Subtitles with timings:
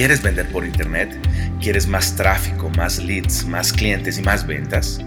[0.00, 1.14] ¿Quieres vender por internet?
[1.60, 4.98] ¿Quieres más tráfico, más leads, más clientes y más ventas?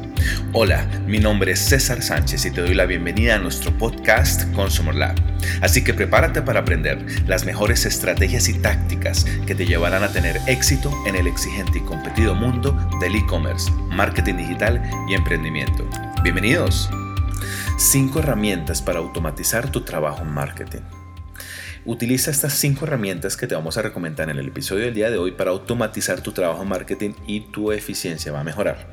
[0.51, 4.93] Hola, mi nombre es César Sánchez y te doy la bienvenida a nuestro podcast Consumer
[4.93, 5.15] Lab.
[5.61, 10.39] Así que prepárate para aprender las mejores estrategias y tácticas que te llevarán a tener
[10.45, 14.79] éxito en el exigente y competido mundo del e-commerce, marketing digital
[15.09, 15.89] y emprendimiento.
[16.21, 16.87] Bienvenidos.
[17.79, 20.81] 5 herramientas para automatizar tu trabajo en marketing.
[21.85, 25.17] Utiliza estas cinco herramientas que te vamos a recomendar en el episodio del día de
[25.17, 28.87] hoy para automatizar tu trabajo en marketing y tu eficiencia va a mejorar.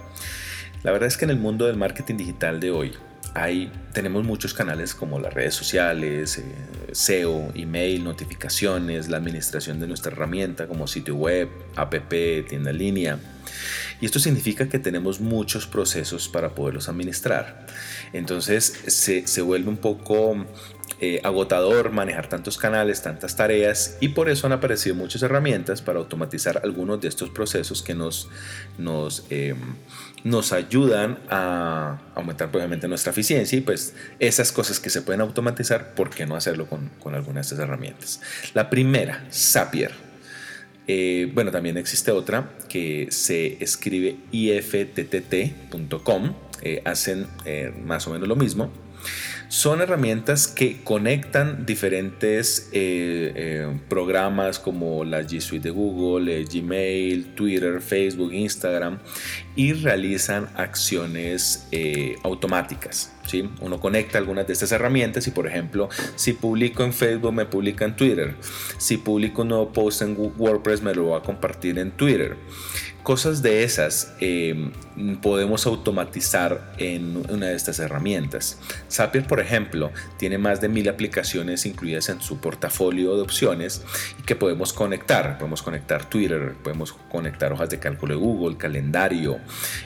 [0.82, 2.92] La verdad es que en el mundo del marketing digital de hoy
[3.34, 6.44] hay, tenemos muchos canales como las redes sociales, eh,
[6.90, 11.94] SEO, email, notificaciones, la administración de nuestra herramienta como sitio web, app,
[12.48, 13.18] tienda en línea.
[14.00, 17.66] Y esto significa que tenemos muchos procesos para poderlos administrar.
[18.12, 20.44] Entonces se, se vuelve un poco
[21.02, 25.98] eh, agotador manejar tantos canales, tantas tareas y por eso han aparecido muchas herramientas para
[25.98, 28.28] automatizar algunos de estos procesos que nos,
[28.76, 29.56] nos, em,
[30.24, 35.94] nos ayudan a aumentar obviamente nuestra eficiencia y pues esas cosas que se pueden automatizar,
[35.94, 38.20] ¿por qué no hacerlo con, con alguna de estas herramientas?
[38.52, 39.92] La primera, Zapier.
[40.86, 45.54] Eh, bueno, también existe otra que se escribe ifttt.com,
[46.60, 47.26] eh, hacen
[47.86, 48.70] más o menos lo mismo
[49.50, 56.44] son herramientas que conectan diferentes eh, eh, programas como la G Suite de Google, eh,
[56.44, 59.00] Gmail, Twitter, Facebook, Instagram
[59.56, 61.68] y realizan acciones
[62.22, 63.12] automáticas.
[63.30, 63.48] ¿Sí?
[63.60, 67.84] Uno conecta algunas de estas herramientas y por ejemplo si publico en Facebook me publica
[67.84, 68.34] en Twitter.
[68.78, 72.36] Si publico un nuevo post en WordPress me lo va a compartir en Twitter.
[73.02, 74.72] Cosas de esas em,
[75.22, 78.58] podemos automatizar en una de estas herramientas.
[78.90, 83.82] Zapier, por ejemplo, tiene más de mil aplicaciones incluidas en su portafolio de opciones
[84.18, 85.38] y que podemos conectar.
[85.38, 89.38] Podemos conectar Twitter, podemos conectar hojas de cálculo de Google, calendario,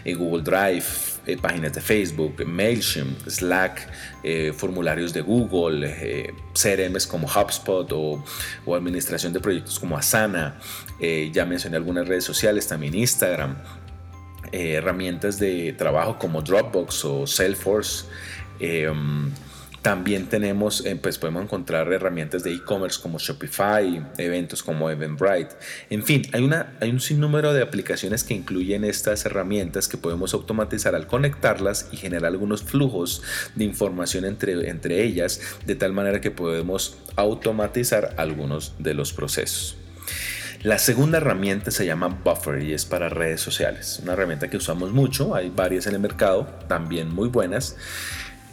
[0.05, 0.85] eh, Google Drive,
[1.27, 3.91] eh, páginas de Facebook, MailChimp, Slack,
[4.23, 8.25] eh, formularios de Google, CRMs como HubSpot o,
[8.65, 10.59] o, administración de proyectos como Asana.
[11.33, 13.57] ya mencioné algunas redes sociales, también Instagram,
[14.53, 18.07] eh, herramientas de trabajo como Dropbox o Salesforce.
[19.85, 25.57] También tenemos, eh, pues podemos encontrar herramientas de e-commerce como Shopify, eventos como Eventbrite.
[25.91, 30.33] En fin, hay, una, hay un sinnúmero de aplicaciones que incluyen estas herramientas que podemos
[30.33, 33.21] automatizar al conectarlas y generar algunos flujos
[33.57, 39.77] de información entre, entre ellas, de tal manera que podemos automatizar algunos de los procesos.
[40.63, 44.01] La segunda herramienta se llama Buffer y es para redes sociales.
[44.03, 47.77] Una herramienta que usamos mucho, hay varias en el mercado, también muy buenas.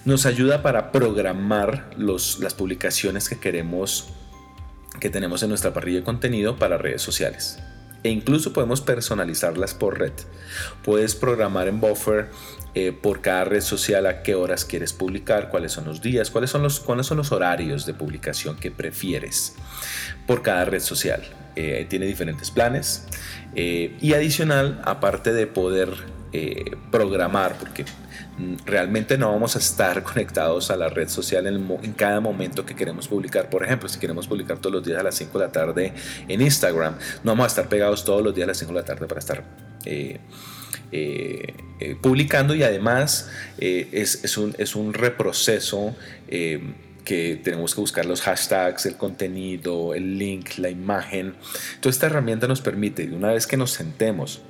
[0.03, 4.07] Nos ayuda para programar las publicaciones que queremos
[5.00, 7.59] que tenemos en nuestra parrilla de contenido para redes sociales.
[8.03, 10.13] E incluso podemos personalizarlas por red.
[10.84, 12.29] Puedes programar en Buffer
[12.73, 16.50] eh, por cada red social a qué horas quieres publicar, cuáles son los días, cuáles
[16.50, 19.56] son los, cuáles son los horarios de publicación que prefieres
[20.25, 21.22] por cada red social.
[21.56, 23.06] Eh, tiene diferentes planes
[23.53, 25.89] eh, y adicional, aparte de poder
[26.91, 27.83] programar, porque
[28.66, 33.07] realmente no vamos a estar conectados a la red social en, cada momento que queremos
[33.07, 33.50] publicar.
[33.50, 35.94] Por ejemplo, si queremos publicar todos los días a las 5 de la tarde
[36.28, 38.85] en Instagram, no vamos a estar pegados todos los días a las 5 de la
[38.85, 39.44] tarde para estar...
[42.01, 45.96] publicando y además es, es, un, es, un, reproceso
[46.28, 51.35] que tenemos que buscar los hashtags, el contenido, el link, la imagen.
[51.80, 54.41] Toda esta herramienta nos permite, una vez que nos sentemos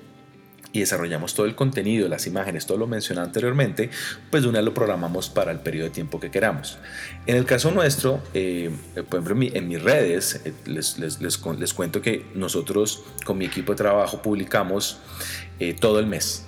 [0.73, 3.89] y desarrollamos todo el contenido, las imágenes, todo lo mencionado anteriormente,
[4.29, 6.77] pues una lo programamos para el periodo de tiempo que queramos.
[7.25, 8.71] En el caso nuestro, eh,
[9.09, 13.73] por ejemplo, en mis redes, eh, les, les, les, cuento que nosotros con mi equipo
[13.73, 14.99] de trabajo publicamos
[15.59, 16.45] eh, todo el mes.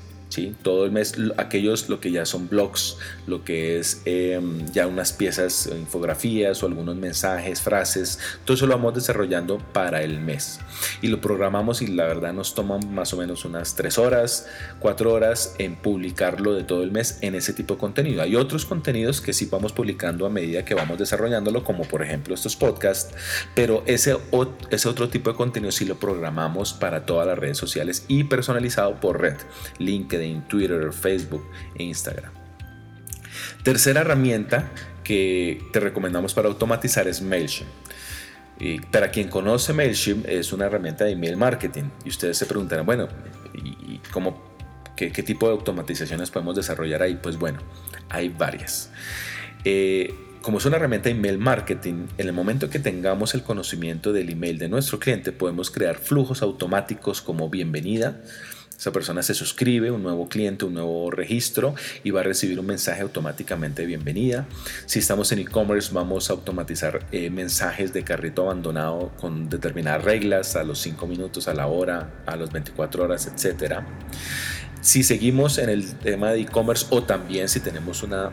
[0.61, 5.13] Todo el mes, aquellos lo que ya son blogs, lo que es em, ya unas
[5.13, 10.59] piezas, infografías o algunos mensajes, frases, todo eso lo vamos desarrollando para el mes.
[11.01, 14.47] Y lo programamos y la verdad nos toma más o menos unas 3 horas,
[14.79, 18.21] 4 horas en publicarlo de todo el mes en ese tipo de contenido.
[18.21, 22.33] Hay otros contenidos que sí vamos publicando a medida que vamos desarrollándolo, como por ejemplo
[22.33, 23.13] estos podcasts,
[23.53, 24.17] pero ese,
[24.71, 28.99] ese otro tipo de contenido sí lo programamos para todas las redes sociales y personalizado
[28.99, 29.37] por red,
[29.77, 32.31] LinkedIn en Twitter, Facebook e Instagram.
[33.63, 34.71] Tercera herramienta
[35.03, 37.69] que te recomendamos para automatizar es MailChimp.
[38.91, 43.09] Para quien conoce MailChimp es una herramienta de email marketing y ustedes se preguntarán, bueno,
[43.53, 43.99] ¿y
[44.95, 47.19] qué, tipo de automatizaciones podemos desarrollar ahí?
[47.21, 47.59] Pues bueno,
[48.09, 48.89] hay varias.
[49.65, 54.11] Eh, como es una herramienta de email marketing, en el momento que tengamos el conocimiento
[54.11, 58.21] del email de nuestro cliente, podemos crear flujos automáticos como bienvenida,
[58.83, 62.65] esa persona se suscribe, un nuevo cliente, un nuevo registro y va a recibir un
[62.65, 64.45] mensaje automáticamente de bienvenida.
[64.87, 70.57] Si estamos en e-commerce, vamos a automatizar eh, mensajes de carrito abandonado con determinadas reglas
[70.57, 73.87] a los 5 minutos, a la hora, a los 24 horas, etcétera.
[74.83, 78.31] Si seguimos en el tema de e-commerce o también si tenemos una,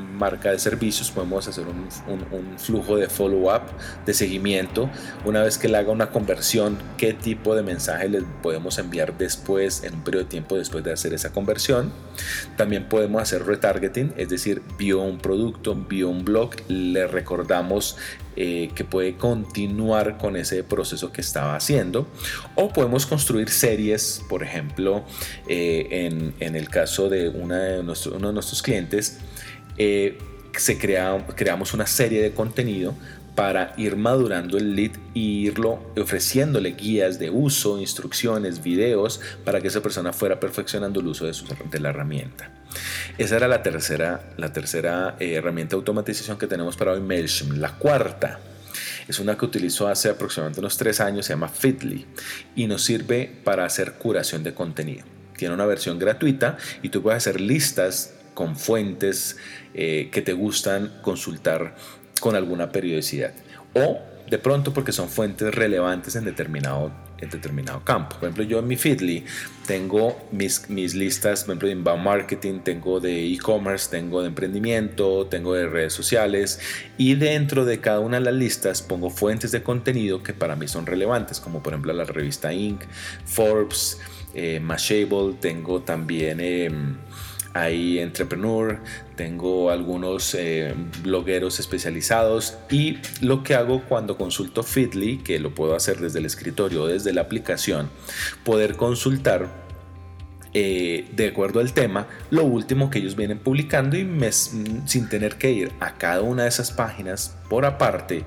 [0.00, 3.62] marca de servicios, podemos hacer un, flujo de follow-up,
[4.04, 4.90] de seguimiento.
[5.24, 9.84] Una vez que le haga una conversión, qué tipo de mensaje le podemos enviar después,
[9.92, 11.92] un periodo de tiempo después de hacer esa conversión.
[12.56, 17.96] También podemos hacer retargeting, es decir, vio un producto, vio un blog, le recordamos
[18.34, 22.08] eh, que puede continuar con ese proceso que estaba haciendo.
[22.54, 25.04] O podemos construir series, por ejemplo,
[25.48, 29.18] eh, en, el caso de, una de uno de nuestros clientes,
[29.78, 30.18] eh,
[30.56, 32.94] se crea, creamos una serie de contenido
[33.34, 39.68] para ir madurando el lead e irlo ofreciéndole guías de uso, instrucciones, videos para que
[39.68, 42.50] esa persona fuera perfeccionando el uso de, la herramienta.
[43.18, 47.52] Esa era la tercera, la tercera eh, herramienta de automatización que tenemos para hoy, MailChimp.
[47.52, 48.40] La cuarta
[49.08, 52.06] es una que utilizó hace aproximadamente unos tres años, se llama Fitly
[52.54, 55.04] y nos sirve para hacer curación de contenido.
[55.36, 59.36] Tiene una versión gratuita y tú puedes hacer listas con fuentes
[59.74, 61.74] eh, que te gustan consultar
[62.22, 63.32] con alguna periodicidad.
[63.74, 63.98] O
[64.30, 68.14] de pronto porque son fuentes relevantes en determinado, en determinado campo.
[68.14, 69.24] Por ejemplo, yo en mi Feedly
[69.66, 75.26] tengo mis, mis listas, por ejemplo, de inbound marketing, tengo de e-commerce, tengo de emprendimiento,
[75.26, 76.60] tengo de redes sociales
[76.96, 80.68] y dentro de cada una de las listas pongo fuentes de contenido que para mí
[80.68, 82.84] son relevantes, como por ejemplo la revista Inc.,
[83.24, 83.98] Forbes,
[84.32, 86.40] eh, Mashable, tengo también...
[86.40, 86.96] Em,
[87.54, 88.80] hay Entrepreneur,
[89.16, 95.74] tengo algunos eh, blogueros especializados y lo que hago cuando consulto Feedly, que lo puedo
[95.74, 97.90] hacer desde el escritorio o desde la aplicación,
[98.44, 99.62] poder consultar
[100.54, 105.50] eh, de acuerdo al tema lo último que ellos vienen publicando y sin tener que
[105.50, 108.26] ir a cada una de esas páginas por aparte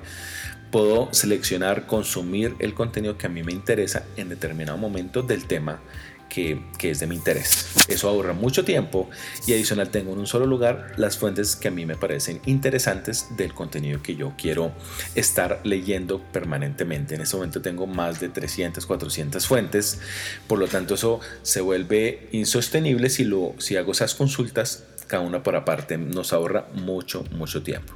[0.72, 5.80] puedo seleccionar consumir el contenido que a mí me interesa en determinado momento del tema
[6.28, 7.66] que, es de mi interés.
[7.88, 9.08] Eso ahorra mucho tiempo
[9.46, 13.36] y adicional tengo en un solo lugar las fuentes que a mí me parecen interesantes
[13.36, 14.72] del contenido que yo quiero
[15.14, 17.14] estar leyendo permanentemente.
[17.14, 20.00] En este momento tengo más de 300, 400 fuentes,
[20.46, 25.42] por lo tanto eso se vuelve insostenible si, lo, si hago esas consultas cada una
[25.42, 25.98] por aparte.
[25.98, 27.94] Nos ahorra mucho, mucho tiempo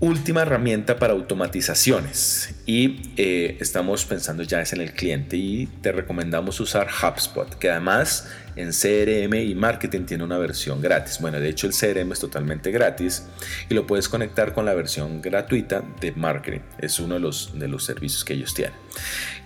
[0.00, 2.54] última herramienta para automatizaciones.
[2.66, 7.70] Y eh, estamos pensando ya es en el cliente y te recomendamos usar HubSpot que
[7.70, 11.18] además en CRM y marketing tiene una versión gratis.
[11.20, 13.24] Bueno de hecho el CRM es totalmente gratis
[13.68, 16.60] y lo puedes conectar con la versión gratuita de marketing.
[16.78, 18.74] Es uno de los, de los servicios que ellos tienen.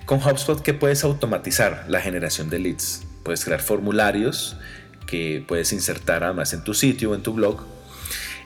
[0.05, 3.05] Con HubSpot que puedes automatizar la generación de leads.
[3.23, 4.57] Puedes crear formularios
[5.07, 7.65] que puedes insertar además en tu sitio o en tu blog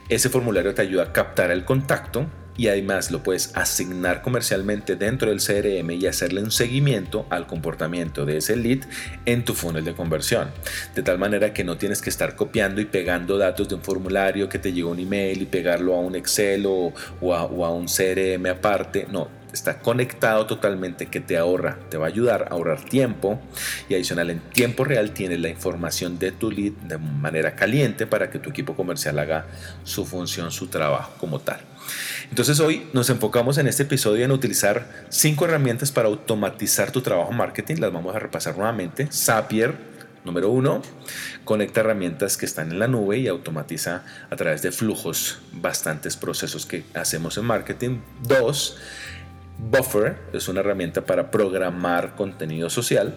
[0.09, 2.27] ese formulario te ayuda a captar el contacto
[2.57, 8.25] y además lo puedes asignar comercialmente dentro del CRM y hacerle un seguimiento al comportamiento
[8.25, 8.81] de ese lead
[9.27, 10.49] en tu funnel de conversión.
[10.95, 14.49] De tal manera que no tienes que estar copiando y pegando datos de un formulario
[14.49, 16.93] que te llegó un email y pegarlo a un Excel o,
[17.35, 19.07] a, o a un CRM aparte.
[19.11, 23.41] No, está conectado totalmente que te ahorra, te va a ayudar a ahorrar tiempo
[23.89, 28.31] y adicional en tiempo real tienes la información de tu lead de manera caliente para
[28.31, 29.47] que tu equipo comercial haga
[29.85, 31.61] su función, su trabajo como tal.
[32.29, 37.33] Entonces hoy nos enfocamos en este episodio en utilizar cinco herramientas para automatizar tu trabajo
[37.33, 37.77] marketing.
[37.79, 39.09] Las vamos a repasar nuevamente.
[39.13, 39.97] Zapier,
[40.27, 40.83] Número uno,
[41.45, 46.67] conecta herramientas que están en la nube y automatiza a través de flujos bastantes procesos
[46.67, 48.01] que hacemos en marketing.
[48.25, 48.77] Dos,
[49.59, 53.15] Buffer es una herramienta para programar contenido social.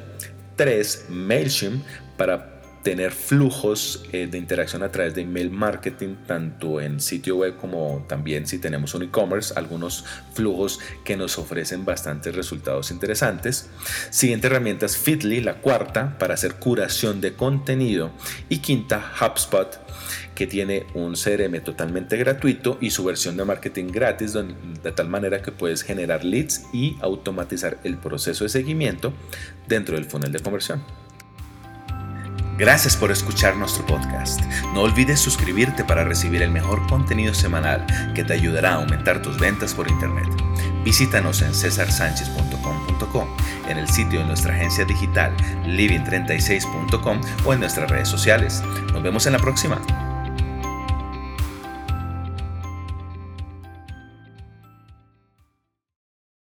[0.56, 1.06] 3.
[1.10, 1.86] MailChimp
[2.18, 7.58] para tener flujos eh, de interacción a través de email marketing, tanto en sitio web
[7.58, 13.70] como también si tenemos un e-commerce, algunos flujos que nos ofrecen bastantes resultados interesantes.
[14.10, 18.12] Siguiente herramienta es Fitly, la cuarta, para hacer curación de contenido.
[18.48, 19.80] Y quinta, HubSpot,
[20.36, 25.42] que tiene un CRM totalmente gratuito y su versión de marketing gratis, de tal manera
[25.42, 29.14] que puedes generar leads y automatizar el proceso de seguimiento
[29.68, 31.09] dentro del funnel de conversión.
[32.60, 34.42] Gracias por escuchar nuestro podcast.
[34.74, 39.40] No olvides suscribirte para recibir el mejor contenido semanal que te ayudará a aumentar tus
[39.40, 40.28] ventas por Internet.
[40.84, 43.38] Visítanos en cesarsanchez.com.co,
[43.70, 45.34] en el sitio de nuestra agencia digital
[45.68, 48.62] living36.com o en nuestras redes sociales.
[48.92, 50.09] Nos vemos en la próxima.